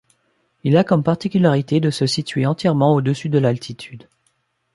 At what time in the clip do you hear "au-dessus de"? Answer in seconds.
2.95-3.39